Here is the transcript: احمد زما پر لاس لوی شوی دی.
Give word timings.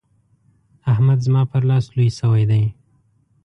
احمد 0.91 1.19
زما 1.25 1.41
پر 1.51 1.61
لاس 1.69 1.85
لوی 1.95 2.09
شوی 2.19 2.43
دی. 2.51 2.63